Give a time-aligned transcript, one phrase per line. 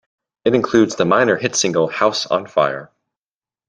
[0.45, 2.89] It includes the minor hit single "House on Fire".